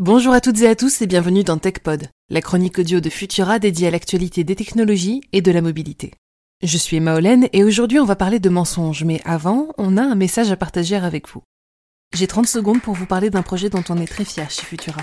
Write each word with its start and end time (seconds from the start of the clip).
Bonjour 0.00 0.32
à 0.32 0.40
toutes 0.40 0.62
et 0.62 0.66
à 0.66 0.74
tous 0.74 1.02
et 1.02 1.06
bienvenue 1.06 1.44
dans 1.44 1.58
TechPod, 1.58 2.08
la 2.30 2.40
chronique 2.40 2.78
audio 2.78 3.00
de 3.00 3.10
Futura 3.10 3.58
dédiée 3.58 3.88
à 3.88 3.90
l'actualité 3.90 4.44
des 4.44 4.56
technologies 4.56 5.20
et 5.34 5.42
de 5.42 5.52
la 5.52 5.60
mobilité. 5.60 6.14
Je 6.62 6.78
suis 6.78 6.96
Emma 6.96 7.18
et 7.52 7.64
aujourd'hui 7.64 8.00
on 8.00 8.06
va 8.06 8.16
parler 8.16 8.40
de 8.40 8.48
mensonges, 8.48 9.04
mais 9.04 9.20
avant, 9.26 9.68
on 9.76 9.98
a 9.98 10.02
un 10.02 10.14
message 10.14 10.50
à 10.50 10.56
partager 10.56 10.96
avec 10.96 11.28
vous. 11.28 11.42
J'ai 12.14 12.26
30 12.26 12.46
secondes 12.46 12.80
pour 12.80 12.94
vous 12.94 13.04
parler 13.04 13.28
d'un 13.28 13.42
projet 13.42 13.68
dont 13.68 13.84
on 13.90 13.98
est 13.98 14.06
très 14.06 14.24
fier 14.24 14.50
chez 14.50 14.62
Futura. 14.62 15.02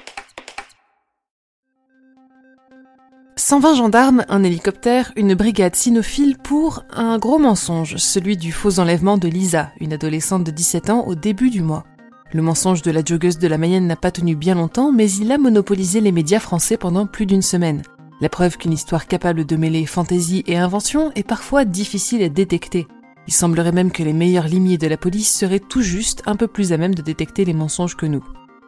120 3.41 3.73
gendarmes, 3.73 4.23
un 4.29 4.43
hélicoptère, 4.43 5.11
une 5.15 5.33
brigade 5.33 5.75
cynophile 5.75 6.37
pour 6.37 6.83
un 6.93 7.17
gros 7.17 7.39
mensonge, 7.39 7.95
celui 7.97 8.37
du 8.37 8.51
faux 8.51 8.79
enlèvement 8.79 9.17
de 9.17 9.27
Lisa, 9.27 9.71
une 9.79 9.93
adolescente 9.93 10.43
de 10.43 10.51
17 10.51 10.91
ans 10.91 11.07
au 11.07 11.15
début 11.15 11.49
du 11.49 11.63
mois. 11.63 11.83
Le 12.33 12.43
mensonge 12.43 12.83
de 12.83 12.91
la 12.91 13.03
joggeuse 13.03 13.39
de 13.39 13.47
la 13.47 13.57
Mayenne 13.57 13.87
n'a 13.87 13.95
pas 13.95 14.11
tenu 14.11 14.35
bien 14.35 14.53
longtemps, 14.53 14.91
mais 14.91 15.11
il 15.11 15.31
a 15.31 15.39
monopolisé 15.39 16.01
les 16.01 16.11
médias 16.11 16.39
français 16.39 16.77
pendant 16.77 17.07
plus 17.07 17.25
d'une 17.25 17.41
semaine. 17.41 17.81
La 18.21 18.29
preuve 18.29 18.57
qu'une 18.57 18.73
histoire 18.73 19.07
capable 19.07 19.43
de 19.43 19.55
mêler 19.55 19.87
fantaisie 19.87 20.43
et 20.45 20.57
invention 20.57 21.11
est 21.15 21.27
parfois 21.27 21.65
difficile 21.65 22.21
à 22.21 22.29
détecter. 22.29 22.87
Il 23.27 23.33
semblerait 23.33 23.71
même 23.71 23.91
que 23.91 24.03
les 24.03 24.13
meilleurs 24.13 24.47
limiers 24.47 24.77
de 24.77 24.87
la 24.87 24.97
police 24.97 25.33
seraient 25.35 25.59
tout 25.59 25.81
juste 25.81 26.21
un 26.27 26.35
peu 26.35 26.45
plus 26.45 26.73
à 26.73 26.77
même 26.77 26.93
de 26.93 27.01
détecter 27.01 27.43
les 27.43 27.55
mensonges 27.55 27.97
que 27.97 28.05
nous. 28.05 28.23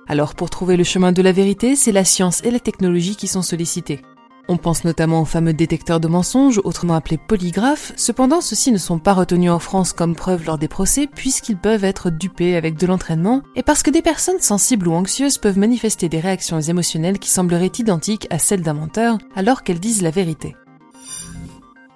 Alors 0.08 0.34
pour 0.34 0.50
trouver 0.50 0.78
le 0.78 0.84
chemin 0.84 1.12
de 1.12 1.22
la 1.22 1.32
vérité, 1.32 1.76
c'est 1.76 1.92
la 1.92 2.06
science 2.06 2.44
et 2.44 2.50
la 2.50 2.60
technologie 2.60 3.16
qui 3.16 3.28
sont 3.28 3.44
sollicités. 3.44 4.02
On 4.50 4.58
pense 4.58 4.84
notamment 4.84 5.22
aux 5.22 5.26
fameux 5.26 5.54
détecteurs 5.54 6.02
de 6.02 6.10
mensonges, 6.10 6.60
autrement 6.66 6.96
appelés 6.96 7.18
polygraphes, 7.18 7.94
cependant 7.96 8.42
ceux-ci 8.42 8.74
ne 8.74 8.78
sont 8.78 9.00
pas 9.00 9.14
retenus 9.14 9.50
en 9.50 9.60
France 9.60 9.94
comme 9.94 10.16
preuve 10.16 10.46
lors 10.46 10.58
des 10.58 10.68
procès 10.68 11.08
puisqu'ils 11.08 11.58
peuvent 11.58 11.86
être 11.86 12.10
dupés 12.10 12.58
avec 12.58 12.78
de 12.78 12.86
l'entraînement 12.86 13.42
et 13.56 13.64
parce 13.64 13.84
que 13.84 13.90
des 13.90 14.02
personnes 14.02 14.42
sensibles 14.42 14.90
ou 14.90 14.94
anxieuses 14.94 15.38
peuvent 15.38 15.58
manifester 15.58 16.10
des 16.10 16.20
réactions 16.20 16.60
émotionnelles 16.60 17.20
qui 17.20 17.30
sembleraient 17.30 17.72
identiques 17.80 18.28
à 18.32 18.40
celles 18.40 18.64
d'un 18.64 18.74
menteur 18.74 19.18
alors 19.34 19.64
qu'elles 19.64 19.80
disent 19.80 20.02
la 20.02 20.12
vérité. 20.12 20.58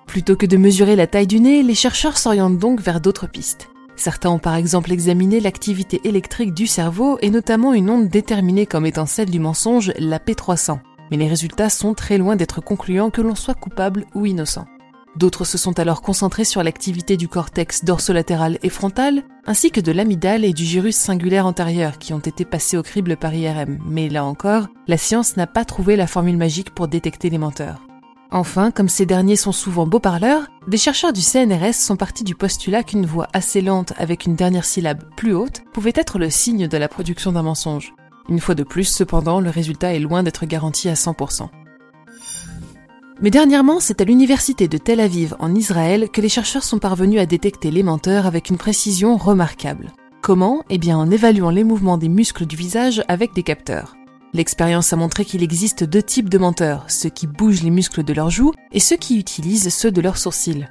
Plutôt 0.06 0.38
que 0.38 0.45
de 0.45 0.56
mesurer 0.56 0.95
la 0.95 1.06
taille 1.06 1.28
du 1.28 1.42
nez, 1.42 1.64
les 1.64 1.76
chercheurs 1.76 2.17
s'orientent 2.17 2.59
donc 2.59 2.80
vers 2.80 3.02
d'autres 3.02 3.28
pistes. 3.28 3.67
Certains 3.98 4.30
ont 4.30 4.39
par 4.39 4.56
exemple 4.56 4.94
examiné 4.94 5.42
l'activité 5.42 6.00
électrique 6.06 6.54
du 6.54 6.66
cerveau 6.66 7.17
et 7.22 7.30
notamment 7.30 7.73
une 7.73 7.89
onde 7.89 8.08
déterminée 8.08 8.66
comme 8.66 8.86
étant 8.86 9.06
celle 9.06 9.30
du 9.30 9.39
mensonge, 9.39 9.92
la 9.98 10.20
P300 10.20 10.80
mais 11.11 11.17
les 11.17 11.27
résultats 11.27 11.69
sont 11.69 11.94
très 11.94 12.17
loin 12.17 12.36
d'être 12.36 12.61
concluants 12.61 13.09
que 13.09 13.22
l'on 13.22 13.36
soit 13.36 13.53
coupable 13.53 14.05
ou 14.16 14.25
innocent. 14.25 14.66
D'autres 15.17 15.45
se 15.45 15.58
sont 15.58 15.80
alors 15.80 16.03
concentrés 16.03 16.44
sur 16.44 16.61
l'activité 16.61 17.17
du 17.17 17.27
cortex 17.27 17.83
dorsolatéral 17.83 18.59
et 18.61 18.69
frontal, 18.69 19.23
ainsi 19.47 19.72
que 19.72 19.81
de 19.81 19.91
l'amygdale 19.91 20.45
et 20.45 20.53
du 20.53 20.64
gyrus 20.64 20.95
singulaire 20.95 21.47
antérieur 21.47 21.97
qui 21.97 22.14
ont 22.14 22.19
été 22.19 22.45
passés 22.45 22.77
au 22.77 22.83
crible 22.83 23.17
par 23.17 23.33
IRM, 23.33 23.80
mais 23.88 24.09
là 24.09 24.23
encore, 24.23 24.67
la 24.88 24.97
science 24.97 25.36
n'a 25.36 25.47
pas 25.47 25.66
trouvé 25.66 25.95
la 25.95 26.05
formule 26.05 26.38
magique 26.38 26.69
pour 26.69 26.88
détecter 26.88 27.31
les 27.31 27.39
menteurs. 27.39 27.88
Enfin, 28.30 28.71
comme 28.71 28.89
ces 28.89 29.05
derniers 29.05 29.37
sont 29.37 29.53
souvent 29.53 29.87
beaux 29.87 30.02
parleurs, 30.02 30.48
des 30.67 30.77
chercheurs 30.77 31.14
du 31.14 31.21
CNRS 31.21 31.73
sont 31.73 31.95
partis 31.95 32.26
du 32.26 32.36
postulat 32.36 32.83
qu'une 32.83 33.05
voix 33.05 33.27
assez 33.33 33.61
lente 33.61 33.93
avec 33.98 34.26
une 34.26 34.36
dernière 34.36 34.65
syllabe 34.65 35.03
plus 35.15 35.33
haute 35.33 35.64
pouvait 35.73 35.93
être 35.95 36.20
le 36.20 36.30
signe 36.30 36.67
de 36.67 36.77
la 36.77 36.89
production 36.89 37.32
d'un 37.32 37.43
mensonge. 37.43 37.93
Une 38.30 38.39
fois 38.39 38.55
de 38.55 38.64
plus, 38.64 38.83
cependant, 38.83 39.39
le 39.39 39.49
résultat 39.49 39.93
est 39.93 39.99
loin 39.99 40.23
d'être 40.23 40.45
garanti 40.45 40.89
à 40.89 40.93
100%. 40.93 41.49
Mais 43.21 43.32
dernièrement, 43.32 43.80
c'est 43.80 44.02
à 44.02 44.04
l'université 44.04 44.67
de 44.67 44.77
Tel 44.77 44.99
Aviv 44.99 45.36
en 45.39 45.55
Israël 45.55 46.10
que 46.11 46.21
les 46.21 46.30
chercheurs 46.30 46.64
sont 46.64 46.77
parvenus 46.77 47.20
à 47.20 47.26
détecter 47.26 47.71
les 47.71 47.82
menteurs 47.83 48.27
avec 48.27 48.49
une 48.49 48.58
précision 48.58 49.17
remarquable. 49.17 49.92
Comment? 50.21 50.64
Eh 50.70 50.77
bien 50.77 50.98
en 50.98 51.10
évaluant 51.10 51.49
les 51.49 51.64
mouvements 51.64 51.98
des 51.98 52.10
muscles 52.10 52.45
du 52.45 52.55
visage 52.55 53.04
avec 53.08 53.33
des 53.33 53.43
capteurs. 53.43 53.95
L'expérience 54.33 54.92
a 54.94 54.98
montré 54.98 55.26
qu'il 55.26 55.42
existe 55.42 55.83
deux 55.83 56.04
types 56.04 56.30
de 56.30 56.38
menteurs, 56.38 56.86
ceux 56.89 57.09
qui 57.09 57.27
bougent 57.27 57.64
les 57.64 57.71
muscles 57.71 58.04
de 58.04 58.14
leurs 58.14 58.30
joues 58.30 58.52
et 58.71 58.80
ceux 58.80 58.98
qui 58.98 59.17
utilisent 59.17 59.73
ceux 59.73 59.89
de 59.89 60.02
leurs 60.02 60.17
sourcils. 60.17 60.67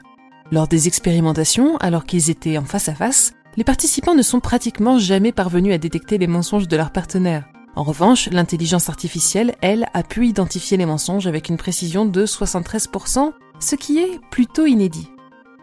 Lors 0.53 0.69
des 0.69 0.87
expérimentations, 0.87 1.77
alors 1.79 2.05
qu'ils 2.05 2.31
étaient 2.31 2.59
en 2.59 2.65
face 2.65 2.89
à 2.89 2.95
face, 2.95 3.33
les 3.57 3.65
participants 3.65 4.15
ne 4.15 4.23
sont 4.23 4.41
pratiquement 4.41 4.99
jamais 4.99 5.33
parvenus 5.33 5.75
à 5.75 5.79
détecter 5.79 6.19
les 6.19 6.27
mensonges 6.27 6.69
de 6.69 6.77
leurs 6.77 6.93
partenaires. 6.93 7.49
En 7.75 7.83
revanche, 7.83 8.29
l'intelligence 8.31 8.89
artificielle, 8.89 9.55
elle, 9.61 9.87
a 9.95 10.03
pu 10.03 10.27
identifier 10.27 10.77
les 10.77 10.87
mensonges 10.87 11.27
avec 11.27 11.49
une 11.49 11.57
précision 11.57 12.07
de 12.07 12.25
73%, 12.25 13.33
ce 13.61 13.75
qui 13.75 13.99
est 13.99 14.21
plutôt 14.31 14.67
inédit. 14.67 15.11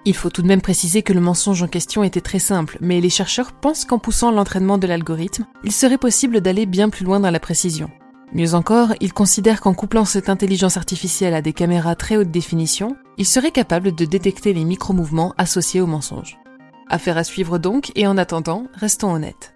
Il 0.06 0.16
faut 0.16 0.30
tout 0.30 0.42
de 0.42 0.48
même 0.48 0.62
préciser 0.62 1.02
que 1.02 1.14
le 1.14 1.22
mensonge 1.22 1.64
en 1.64 1.68
question 1.68 2.04
était 2.04 2.22
très 2.22 2.40
simple, 2.40 2.78
mais 2.81 3.00
les 3.00 3.09
chercheurs 3.09 3.54
pensent 3.54 3.86
qu'en 3.86 4.00
poussant 4.00 4.31
l'entraînement 4.31 4.78
de 4.78 4.86
l'algorithme, 4.86 5.46
il 5.64 5.72
serait 5.72 5.98
possible 5.98 6.42
d'aller 6.42 6.66
bien 6.66 6.90
plus 6.90 7.06
loin 7.06 7.20
dans 7.20 7.31
la 7.31 7.40
précision. 7.40 7.90
Mieux 8.34 8.54
encore, 8.56 8.94
ils 9.00 9.14
considèrent 9.14 9.62
qu'en 9.62 9.74
couplant 9.74 10.06
cette 10.06 10.30
intelligence 10.30 10.75
artificielle 10.75 11.36
à 11.36 11.42
des 11.42 11.54
caméras 11.54 11.96
très 11.96 12.18
haute 12.18 12.31
définition, 12.31 12.98
ils 13.18 13.28
seraient 13.28 13.52
capables 13.52 13.94
de 13.94 14.06
détecter 14.06 14.54
les 14.54 14.66
micro-mouvements 14.66 15.34
associés 15.38 15.81
aux 15.81 15.88
mensonges. 15.88 16.38
Affaire 16.94 17.18
à 17.18 17.24
suivre 17.24 17.58
donc, 17.58 17.92
et 17.96 18.06
en 18.06 18.20
attendant, 18.20 18.68
restons 18.76 19.12
honnêtes. 19.12 19.56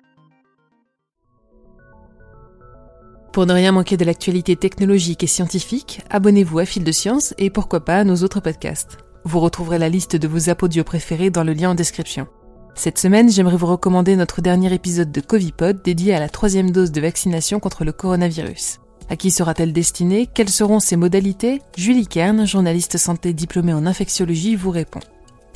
Pour 3.31 3.45
ne 3.45 3.53
rien 3.53 3.71
manquer 3.71 3.95
de 3.95 4.05
l'actualité 4.05 4.55
technologique 4.55 5.21
et 5.21 5.27
scientifique, 5.27 6.01
abonnez-vous 6.09 6.57
à 6.57 6.65
Fil 6.65 6.83
de 6.83 6.91
Science 6.91 7.35
et 7.37 7.51
pourquoi 7.51 7.85
pas 7.85 7.97
à 7.97 8.03
nos 8.05 8.23
autres 8.23 8.39
podcasts. 8.39 8.97
Vous 9.23 9.39
retrouverez 9.39 9.77
la 9.77 9.87
liste 9.87 10.15
de 10.15 10.27
vos 10.27 10.49
apodios 10.49 10.83
préférés 10.83 11.29
dans 11.29 11.43
le 11.43 11.53
lien 11.53 11.69
en 11.69 11.75
description. 11.75 12.25
Cette 12.73 12.97
semaine, 12.97 13.29
j'aimerais 13.29 13.55
vous 13.55 13.67
recommander 13.67 14.15
notre 14.15 14.41
dernier 14.41 14.73
épisode 14.73 15.11
de 15.11 15.21
Covipod 15.21 15.83
dédié 15.83 16.15
à 16.15 16.19
la 16.19 16.29
troisième 16.29 16.71
dose 16.71 16.91
de 16.91 17.01
vaccination 17.01 17.59
contre 17.59 17.85
le 17.85 17.91
coronavirus. 17.91 18.79
À 19.11 19.15
qui 19.15 19.29
sera-t-elle 19.29 19.73
destinée? 19.73 20.25
Quelles 20.25 20.49
seront 20.49 20.79
ses 20.79 20.95
modalités? 20.95 21.61
Julie 21.77 22.07
Kern, 22.07 22.47
journaliste 22.47 22.97
santé 22.97 23.33
diplômée 23.33 23.73
en 23.73 23.85
infectiologie, 23.85 24.55
vous 24.55 24.71
répond. 24.71 25.01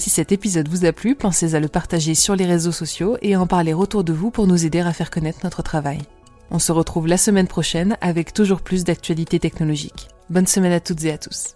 Si 0.01 0.09
cet 0.09 0.31
épisode 0.31 0.67
vous 0.67 0.85
a 0.85 0.93
plu, 0.93 1.13
pensez 1.13 1.53
à 1.53 1.59
le 1.59 1.67
partager 1.67 2.15
sur 2.15 2.35
les 2.35 2.47
réseaux 2.47 2.71
sociaux 2.71 3.17
et 3.21 3.35
à 3.35 3.39
en 3.39 3.45
parler 3.45 3.75
autour 3.75 4.03
de 4.03 4.11
vous 4.11 4.31
pour 4.31 4.47
nous 4.47 4.65
aider 4.65 4.79
à 4.79 4.93
faire 4.93 5.11
connaître 5.11 5.41
notre 5.43 5.61
travail. 5.61 5.99
On 6.49 6.57
se 6.57 6.71
retrouve 6.71 7.05
la 7.05 7.17
semaine 7.17 7.47
prochaine 7.47 7.97
avec 8.01 8.33
toujours 8.33 8.61
plus 8.61 8.83
d'actualités 8.83 9.39
technologiques. 9.39 10.07
Bonne 10.31 10.47
semaine 10.47 10.71
à 10.71 10.79
toutes 10.79 11.03
et 11.03 11.11
à 11.11 11.19
tous. 11.19 11.53